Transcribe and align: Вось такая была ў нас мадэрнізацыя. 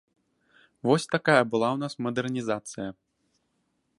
Вось 0.89 1.05
такая 1.15 1.43
была 1.51 1.69
ў 1.75 1.77
нас 1.85 1.93
мадэрнізацыя. 2.07 2.89